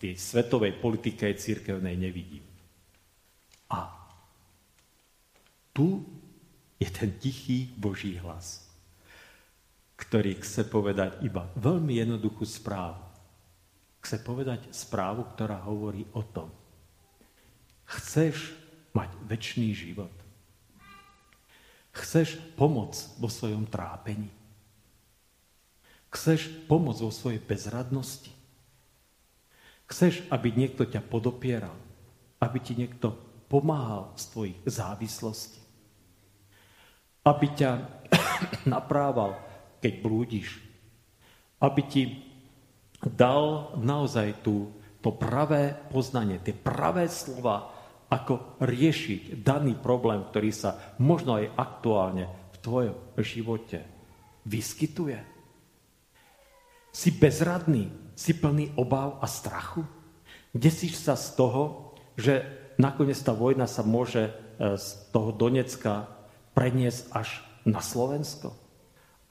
[0.00, 2.42] tej svetovej politike církevnej nevidím.
[3.70, 3.92] A
[5.70, 6.02] tu
[6.80, 8.63] je ten tichý Boží hlas,
[10.08, 13.00] ktorý chce povedať iba veľmi jednoduchú správu.
[14.04, 16.52] Chce povedať správu, ktorá hovorí o tom,
[17.84, 18.56] Chceš
[18.96, 20.12] mať väčší život?
[21.94, 24.32] Chceš pomoc vo svojom trápení?
[26.10, 28.32] Chceš pomoc vo svojej bezradnosti?
[29.84, 31.76] Chceš, aby niekto ťa podopieral?
[32.40, 33.14] Aby ti niekto
[33.46, 35.60] pomáhal z tvojich závislostí?
[37.22, 37.70] Aby ťa
[38.74, 39.38] naprával,
[39.84, 40.64] keď blúdiš?
[41.60, 42.02] Aby ti
[43.04, 44.72] dal naozaj tú,
[45.04, 47.68] to pravé poznanie, tie pravé slova,
[48.08, 53.84] ako riešiť daný problém, ktorý sa možno aj aktuálne v tvojom živote
[54.48, 55.20] vyskytuje?
[56.94, 59.84] Si bezradný, si plný obav a strachu?
[60.54, 62.46] Desíš sa z toho, že
[62.78, 64.32] nakoniec tá vojna sa môže e,
[64.78, 66.06] z toho Donecka
[66.54, 68.63] preniesť až na Slovensko?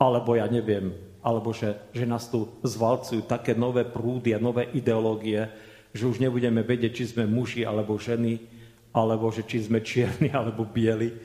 [0.04, 0.92] Alebo ja neviem,
[1.24, 5.48] alebo že, že nás tu zvalcujú také nové prúdy a nové ideológie,
[5.96, 8.44] že už nebudeme vedieť, či sme muži alebo ženy,
[8.92, 11.16] alebo že či sme čierni alebo bieli.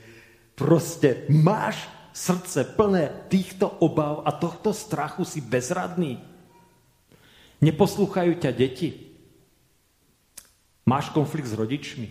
[0.55, 1.83] Proste máš
[2.15, 6.23] srdce plné týchto obav a tohto strachu si bezradný.
[7.59, 9.11] Neposlúchajú ťa deti.
[10.87, 12.07] Máš konflikt s rodičmi.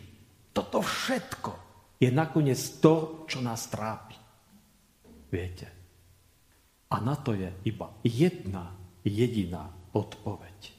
[0.53, 1.53] Toto všetko
[1.97, 4.15] je nakoniec to, čo nás trápi.
[5.33, 5.78] Viete?
[6.89, 8.73] A na to je iba jedna
[9.05, 10.73] jediná odpoveď.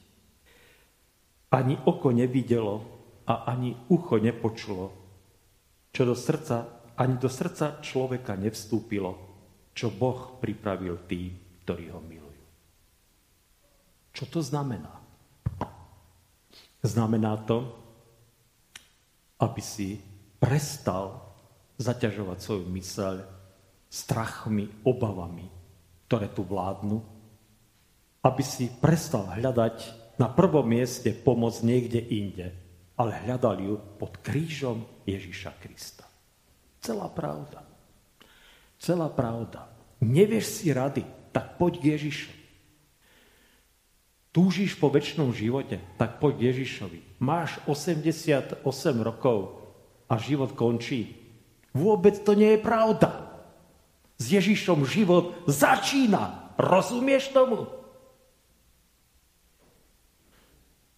[1.50, 3.00] Ani oko nevidelo,
[3.30, 4.90] a ani ucho nepočulo,
[5.94, 6.66] čo do srdca,
[6.98, 9.14] ani do srdca človeka nevstúpilo,
[9.70, 11.30] čo Boh pripravil tým,
[11.62, 12.44] ktorí ho milujú.
[14.10, 14.98] Čo to znamená?
[16.82, 17.70] Znamená to,
[19.38, 20.02] aby si
[20.42, 21.22] prestal
[21.78, 23.14] zaťažovať svoju myseľ
[23.86, 25.46] strachmi, obavami,
[26.10, 26.98] ktoré tu vládnu,
[28.26, 29.76] aby si prestal hľadať
[30.18, 32.50] na prvom mieste pomoc niekde inde,
[32.98, 36.02] ale hľadal ju pod krížom Ježiša Krista.
[36.82, 37.62] Celá pravda.
[38.82, 39.70] Celá pravda.
[40.02, 42.32] Nevieš si rady, tak poď k Ježišu.
[44.34, 47.22] Túžiš po väčšnom živote, tak poď k Ježišovi.
[47.22, 48.66] Máš 88
[48.98, 49.62] rokov
[50.10, 51.14] a život končí.
[51.70, 53.29] Vôbec to nie je pravda.
[54.20, 56.52] S Ježišom život začína.
[56.60, 57.64] Rozumieš tomu?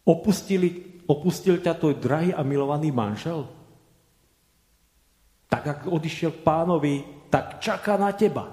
[0.03, 3.45] Opustili opustil ťa tvoj drahý a milovaný manžel?
[5.53, 6.95] Tak ak odišiel k pánovi,
[7.29, 8.49] tak čaká na teba.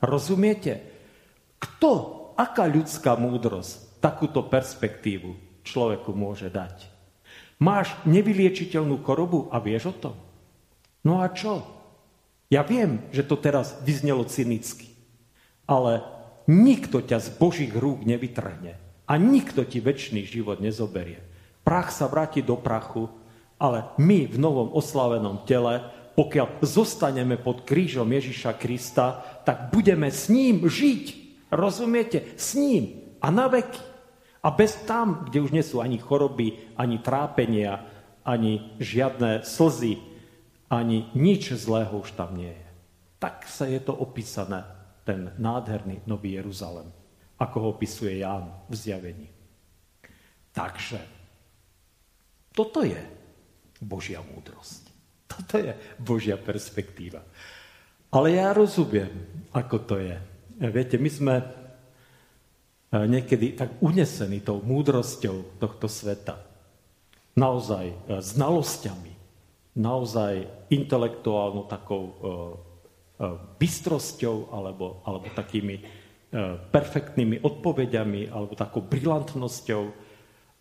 [0.00, 0.80] Rozumiete?
[1.60, 1.92] Kto,
[2.40, 6.88] aká ľudská múdrosť takúto perspektívu človeku môže dať?
[7.60, 10.16] Máš nevyliečiteľnú chorobu a vieš o tom?
[11.04, 11.60] No a čo?
[12.50, 14.90] Ja viem, že to teraz vyznelo cynicky,
[15.70, 16.02] ale
[16.50, 18.74] nikto ťa z Božích rúk nevytrhne
[19.06, 21.22] a nikto ti väčší život nezoberie.
[21.62, 23.06] Prach sa vráti do prachu,
[23.54, 25.78] ale my v novom oslavenom tele,
[26.18, 31.04] pokiaľ zostaneme pod krížom Ježiša Krista, tak budeme s ním žiť.
[31.54, 32.34] Rozumiete?
[32.34, 33.14] S ním.
[33.22, 33.78] A na veky.
[34.42, 37.84] A bez tam, kde už nie sú ani choroby, ani trápenia,
[38.26, 40.09] ani žiadne slzy,
[40.70, 42.68] ani nič zlého už tam nie je.
[43.18, 44.64] Tak sa je to opísané,
[45.04, 47.00] ten nádherný Nový Jeruzalem
[47.40, 49.28] ako ho opisuje Ján v zjavení.
[50.52, 51.00] Takže
[52.52, 53.00] toto je
[53.80, 54.92] Božia múdrosť.
[55.24, 57.24] Toto je Božia perspektíva.
[58.12, 60.18] Ale ja rozumiem, ako to je.
[60.60, 61.44] Viete, my sme e,
[63.08, 66.36] niekedy tak unesení tou múdrosťou tohto sveta.
[67.38, 69.09] Naozaj e, znalosťami,
[69.76, 72.14] naozaj intelektuálnou takou e,
[73.60, 75.76] bystrosťou alebo, alebo takými
[76.30, 79.82] E, perfektnými odpovediami alebo takou brilantnosťou.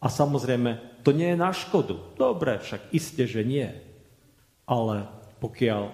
[0.01, 2.17] A samozrejme, to nie je na škodu.
[2.17, 3.69] Dobre, však iste, že nie.
[4.65, 5.05] Ale
[5.37, 5.93] pokiaľ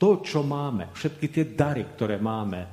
[0.00, 2.64] to, čo máme, všetky tie dary, ktoré máme,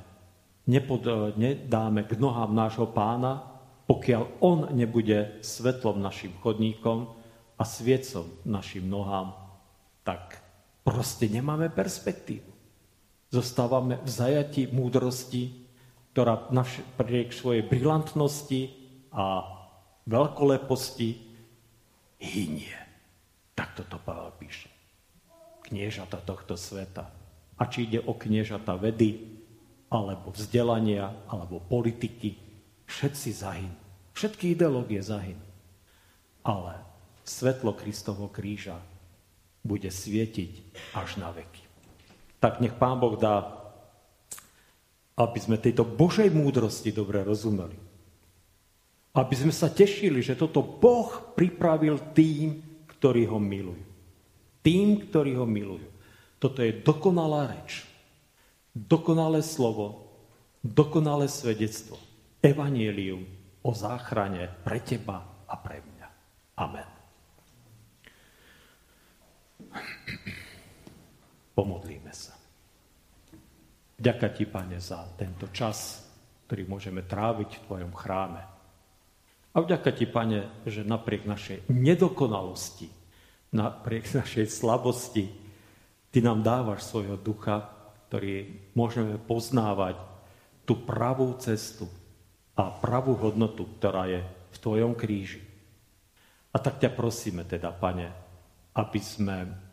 [0.72, 1.04] nepod,
[1.36, 3.44] nedáme k nohám nášho pána,
[3.84, 7.12] pokiaľ on nebude svetlom našim chodníkom
[7.60, 9.36] a sviecom našim nohám,
[10.00, 10.40] tak
[10.80, 12.48] proste nemáme perspektívu.
[13.28, 15.68] Zostávame v zajati múdrosti,
[16.16, 18.72] ktorá napriek svojej brilantnosti
[19.12, 19.44] a
[20.08, 21.08] veľkoleposti
[22.16, 22.74] hynie.
[23.52, 24.72] Tak toto Pavel píše.
[25.68, 27.12] Kniežata tohto sveta.
[27.60, 29.36] A či ide o kniežata vedy,
[29.92, 32.40] alebo vzdelania, alebo politiky,
[32.88, 33.78] všetci zahynú.
[34.16, 35.44] Všetky ideológie zahynú.
[36.40, 36.89] Ale
[37.30, 38.82] svetlo Kristovho kríža
[39.62, 40.52] bude svietiť
[40.98, 41.62] až na veky.
[42.42, 43.60] Tak nech Pán Boh dá,
[45.14, 47.76] aby sme tejto Božej múdrosti dobre rozumeli.
[49.12, 52.62] Aby sme sa tešili, že toto Boh pripravil tým,
[52.96, 53.84] ktorí ho milujú.
[54.64, 55.88] Tým, ktorí ho milujú.
[56.40, 57.84] Toto je dokonalá reč.
[58.72, 60.08] Dokonalé slovo,
[60.64, 62.00] dokonalé svedectvo.
[62.40, 63.28] Evangelium
[63.60, 66.08] o záchrane pre teba a pre mňa.
[66.56, 66.99] Amen.
[71.56, 72.40] Pomodlíme sa.
[74.00, 76.00] Ďaká ti, Pane, za tento čas,
[76.48, 78.42] ktorý môžeme tráviť v Tvojom chráme.
[79.52, 82.88] A vďaka ti, Pane, že napriek našej nedokonalosti,
[83.52, 85.28] napriek našej slabosti,
[86.10, 87.70] Ty nám dávaš svojho ducha,
[88.10, 89.94] ktorý môžeme poznávať
[90.66, 91.86] tú pravú cestu
[92.58, 95.38] a pravú hodnotu, ktorá je v Tvojom kríži.
[96.50, 98.10] A tak ťa prosíme teda, Pane,
[98.74, 99.69] aby sme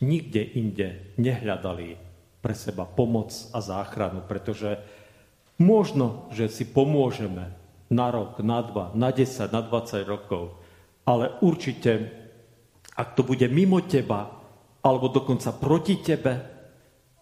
[0.00, 1.96] nikde inde nehľadali
[2.40, 4.80] pre seba pomoc a záchranu, pretože
[5.60, 7.52] možno, že si pomôžeme
[7.92, 10.56] na rok, na dva, na 10, na 20 rokov,
[11.04, 12.08] ale určite,
[12.96, 14.40] ak to bude mimo teba,
[14.80, 16.32] alebo dokonca proti tebe,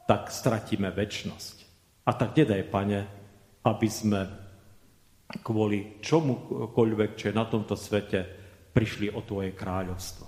[0.07, 1.57] tak stratíme väčnosť.
[2.07, 3.01] A tak nedaj, pane,
[3.67, 4.21] aby sme
[5.43, 8.21] kvôli čomukoľvek, čo je na tomto svete,
[8.73, 10.28] prišli o tvoje kráľovstvo.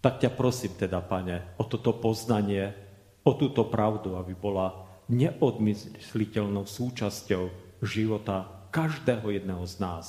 [0.00, 2.72] Tak ťa prosím teda, pane, o toto poznanie,
[3.20, 7.44] o túto pravdu, aby bola neodmysliteľnou súčasťou
[7.84, 10.06] života každého jedného z nás.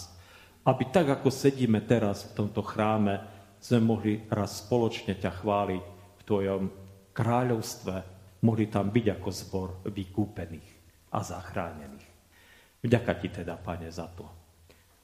[0.63, 3.19] Aby tak, ako sedíme teraz v tomto chráme,
[3.59, 5.83] sme mohli raz spoločne ťa chváliť
[6.17, 6.63] v tvojom
[7.11, 7.95] kráľovstve,
[8.47, 10.69] mohli tam byť ako zbor vykúpených
[11.11, 12.09] a zachránených.
[12.81, 14.25] Vďaka ti teda, pane, za to.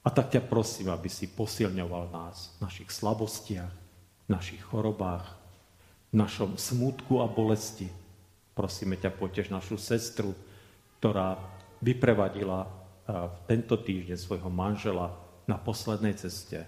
[0.01, 3.86] A tak ťa prosím, aby si posilňoval nás v našich slabostiach,
[4.28, 5.23] v našich chorobách,
[6.11, 7.88] v našom smútku a bolesti.
[8.51, 10.36] Prosíme ťa, potež našu sestru,
[10.99, 11.39] ktorá
[11.80, 12.67] vyprevadila
[13.07, 15.15] v tento týždeň svojho manžela
[15.47, 16.67] na poslednej ceste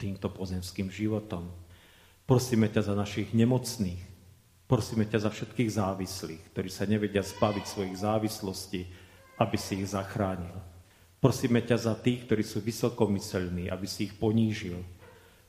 [0.00, 1.52] týmto pozemským životom.
[2.24, 4.00] Prosíme ťa za našich nemocných,
[4.64, 8.88] prosíme ťa za všetkých závislých, ktorí sa nevedia zbaviť svojich závislostí,
[9.36, 10.56] aby si ich zachránil.
[11.20, 14.80] Prosíme ťa za tých, ktorí sú vysokomyselní, aby si ich ponížil.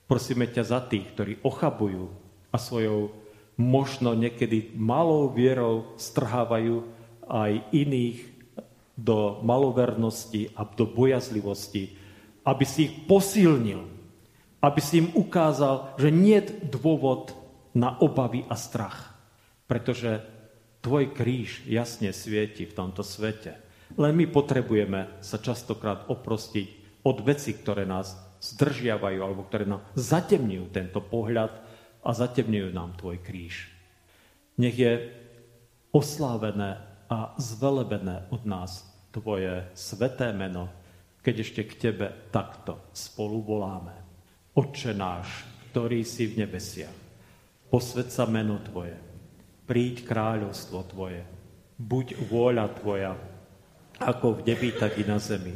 [0.06, 2.10] Prosíme ťa za tých, ktorí ochabujú
[2.54, 3.10] a svojou
[3.58, 6.86] možno niekedy malou vierou strhávajú
[7.26, 8.20] aj iných
[8.96, 11.98] do malovernosti a do bojazlivosti,
[12.46, 13.82] aby si ich posilnil,
[14.62, 16.40] aby si im ukázal, že nie
[16.70, 17.36] dôvod
[17.76, 19.12] na obavy a strach,
[19.68, 20.24] pretože
[20.80, 23.58] tvoj kríž jasne svieti v tomto svete.
[24.00, 28.18] Len my potrebujeme sa častokrát oprostiť od veci, ktoré nás
[28.54, 31.52] zdržiavajú alebo ktoré nám zatemňujú tento pohľad
[32.06, 33.74] a zatemňujú nám tvoj kríž.
[34.62, 34.94] Nech je
[35.90, 36.78] oslávené
[37.10, 40.70] a zvelebené od nás tvoje sveté meno,
[41.24, 43.96] keď ešte k tebe takto spolu voláme.
[44.56, 46.96] Otče náš, ktorý si v nebesiach,
[47.68, 48.96] posved sa meno tvoje,
[49.68, 51.24] príď kráľovstvo tvoje,
[51.76, 53.12] buď vôľa tvoja,
[54.00, 55.56] ako v nebi, tak i na zemi.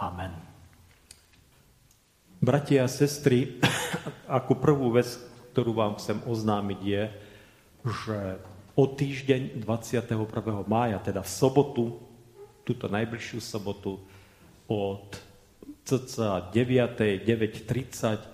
[0.00, 0.32] Amen.
[2.40, 3.60] Bratia a sestry,
[4.40, 5.20] ako prvú vec,
[5.52, 7.02] ktorú vám chcem oznámiť je,
[7.84, 8.18] že
[8.80, 10.16] o týždeň 21.
[10.64, 11.84] mája, teda v sobotu,
[12.64, 14.00] túto najbližšiu sobotu,
[14.72, 15.20] od
[15.84, 17.20] cca 9.
[17.20, 18.24] 9.30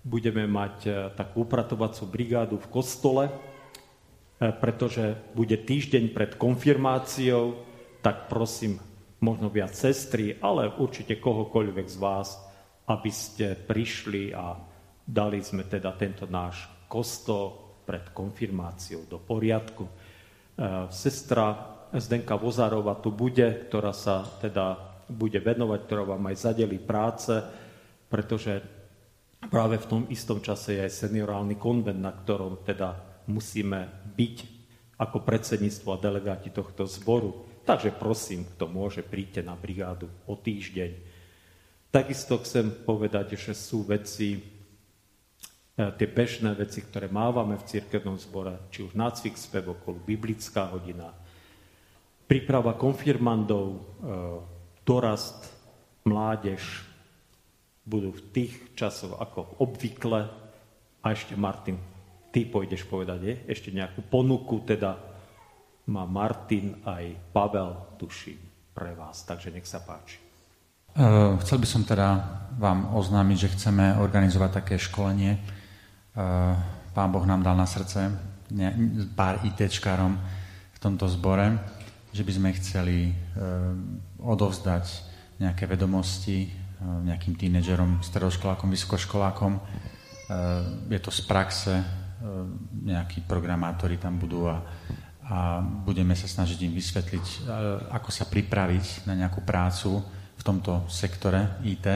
[0.00, 3.32] budeme mať e, takú upratovacú brigádu v kostole, e,
[4.56, 7.60] pretože bude týždeň pred konfirmáciou,
[8.00, 8.80] tak prosím,
[9.20, 12.40] možno viac sestry, ale určite kohokoľvek z vás,
[12.88, 14.56] aby ste prišli a
[15.04, 19.84] dali sme teda tento náš kostol pred konfirmáciou do poriadku.
[19.86, 19.92] E,
[20.90, 24.78] sestra Zdenka Vozárova tu bude, ktorá sa teda
[25.10, 27.34] bude venovať, ktorá vám aj zadeli práce,
[28.06, 28.62] pretože
[29.50, 32.94] práve v tom istom čase je aj seniorálny konvent, na ktorom teda
[33.26, 34.36] musíme byť
[35.00, 37.49] ako predsedníctvo a delegáti tohto zboru.
[37.70, 40.90] Takže prosím, kto môže, príďte na brigádu o týždeň.
[41.94, 44.40] Takisto chcem povedať, že sú veci, e,
[45.78, 51.14] tie bežné veci, ktoré mávame v cirkevnom zbore, či už nácvik spevokol, biblická hodina,
[52.26, 53.80] príprava konfirmandov, e,
[54.82, 55.54] dorast,
[56.02, 56.82] mládež
[57.86, 60.26] budú v tých časoch ako obvykle.
[60.98, 61.78] A ešte Martin,
[62.34, 63.34] ty pôjdeš povedať, je?
[63.46, 65.09] ešte nejakú ponuku, teda
[65.88, 68.38] má Martin aj Pavel, tuším,
[68.76, 69.24] pre vás.
[69.24, 70.20] Takže nech sa páči.
[70.92, 71.06] E,
[71.40, 72.08] chcel by som teda
[72.60, 75.32] vám oznámiť, že chceme organizovať také školenie.
[75.36, 75.40] E,
[76.90, 78.10] Pán Boh nám dal na srdce
[79.14, 80.18] pár ITčkárom
[80.74, 81.54] v tomto zbore
[82.10, 83.14] že by sme chceli eh,
[84.18, 84.84] odovzdať
[85.40, 89.52] nejaké vedomosti nejakým tínedžerom, stredoškolákom, vysokoškolákom.
[90.88, 91.76] Je to z praxe,
[92.72, 94.64] nejakí programátori tam budú a,
[95.30, 97.46] a budeme sa snažiť im vysvetliť,
[97.94, 100.02] ako sa pripraviť na nejakú prácu
[100.34, 101.86] v tomto sektore IT.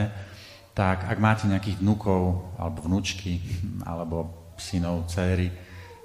[0.75, 3.43] Tak ak máte nejakých vnúkov alebo vnúčky
[3.83, 5.51] alebo synov, céry,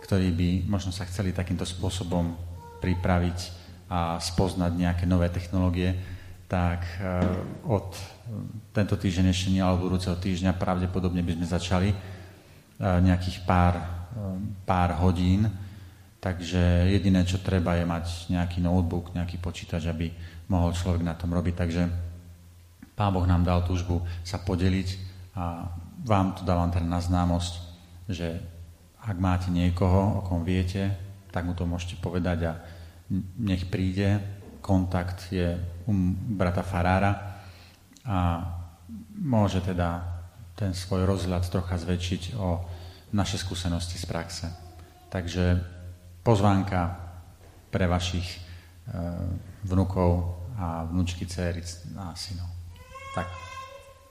[0.01, 2.33] ktorí by možno sa chceli takýmto spôsobom
[2.81, 3.39] pripraviť
[3.89, 5.93] a spoznať nejaké nové technológie,
[6.49, 7.21] tak eh,
[7.69, 7.93] od
[8.73, 11.89] tento týždeň ešte nie, alebo budúceho týždňa pravdepodobne by sme začali
[12.79, 13.75] nejakých pár,
[14.63, 15.51] pár hodín.
[16.19, 20.11] Takže jediné, čo treba, je mať nejaký notebook, nejaký počítač, aby
[20.51, 21.55] mohol človek na tom robiť.
[21.55, 21.81] Takže
[22.99, 24.87] Pán Boh nám dal túžbu sa podeliť
[25.39, 25.71] a
[26.03, 27.53] vám tu dávam teda na známosť,
[28.11, 28.43] že
[28.99, 30.91] ak máte niekoho, o kom viete,
[31.31, 32.53] tak mu to môžete povedať a
[33.39, 34.19] nech príde,
[34.59, 35.55] kontakt je
[35.87, 35.91] u
[36.35, 37.39] brata Farára
[38.03, 38.43] a
[39.15, 40.03] môže teda
[40.59, 42.59] ten svoj rozhľad trocha zväčšiť o
[43.15, 44.47] naše skúsenosti z praxe.
[45.07, 45.78] Takže
[46.29, 46.93] pozvánka
[47.73, 48.39] pre vašich e,
[49.65, 51.65] vnukov a vnúčky, céry
[51.97, 52.45] a synov.
[53.17, 53.25] Tak,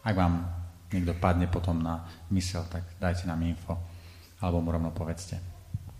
[0.03, 0.43] ak vám
[0.91, 2.03] niekto padne potom na
[2.35, 3.79] mysel, tak dajte nám info,
[4.43, 5.39] alebo mu rovno povedzte.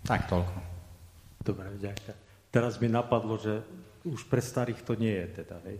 [0.03, 0.57] Tak toľko.
[1.39, 2.17] Dobre, ďakujem.
[2.51, 3.63] Teraz mi napadlo, že
[4.03, 5.77] už pre starých to nie je teda, hej?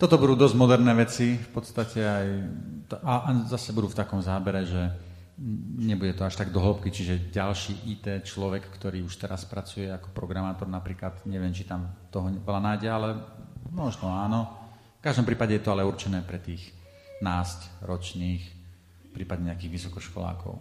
[0.00, 2.26] Toto budú dosť moderné veci, v podstate aj,
[3.00, 5.05] a zase budú v takom zábere, že
[5.76, 10.12] nebude to až tak do hĺbky, čiže ďalší IT človek, ktorý už teraz pracuje ako
[10.16, 13.08] programátor napríklad, neviem, či tam toho veľa nájde, ale
[13.68, 14.48] možno áno.
[15.00, 16.72] V každom prípade je to ale určené pre tých
[17.20, 18.42] násť ročných,
[19.12, 20.56] prípadne nejakých vysokoškolákov.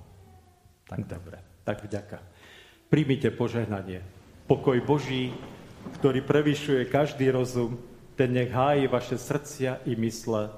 [0.92, 2.20] Tak dobre, tak vďaka.
[2.92, 4.04] Príjmite požehnanie.
[4.46, 5.34] Pokoj Boží,
[5.98, 7.80] ktorý prevyšuje každý rozum,
[8.16, 10.52] ten nech hájí vaše srdcia i mysle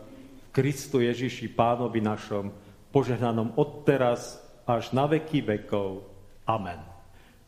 [0.51, 2.53] Kristu Ježiši Pánovi našom,
[2.91, 6.03] požehnanom odteraz až na veky vekov.
[6.47, 6.79] Amen.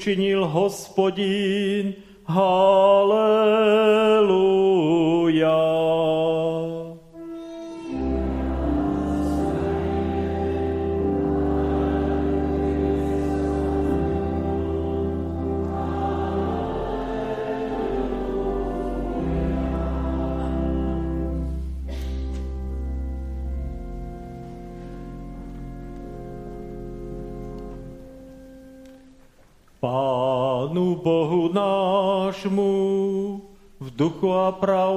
[0.00, 1.94] učinil hospodín.
[2.24, 2.89] Hallelujah.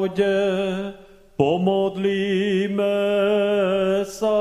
[0.03, 0.35] Pravde
[1.39, 2.99] pomodlíme
[4.03, 4.35] sa.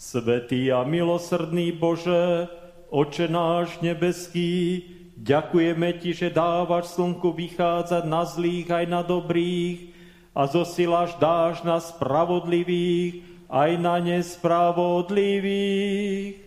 [0.00, 2.48] Svetý a milosrdný Bože,
[2.88, 4.88] Oče náš nebeský,
[5.20, 9.92] ďakujeme Ti, že dávaš slnku vychádzať na zlých aj na dobrých
[10.32, 13.20] a zosilaš dáš na spravodlivých
[13.52, 16.40] aj na nespravodlivých.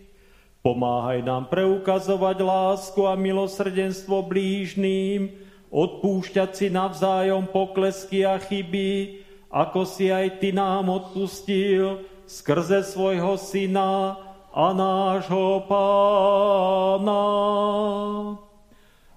[0.58, 10.10] Pomáhaj nám preukazovať lásku a milosrdenstvo blížným, odpúšťať si navzájom poklesky a chyby, ako si
[10.10, 14.18] aj Ty nám odpustil skrze svojho Syna
[14.50, 17.24] a nášho Pána.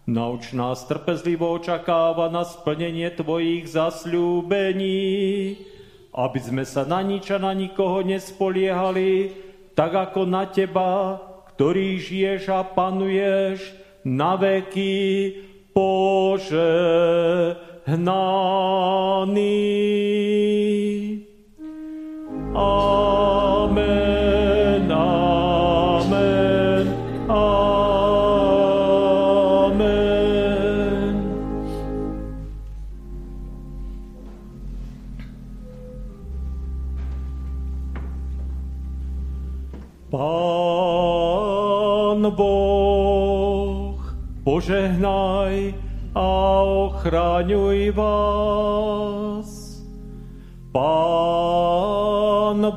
[0.10, 5.54] Nauč nás trpezlivo očakáva na splnenie Tvojich zasľúbení,
[6.10, 9.38] aby sme sa na nič a na nikoho nespoliehali,
[9.78, 11.22] tak ako na Teba,
[11.54, 13.70] ktorý žiješ a panuješ
[14.02, 14.98] na veky
[15.80, 17.60] požehnaný.